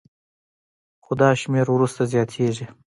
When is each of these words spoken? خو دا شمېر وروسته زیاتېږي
خو 1.03 1.11
دا 1.19 1.29
شمېر 1.41 1.65
وروسته 1.71 2.01
زیاتېږي 2.13 2.65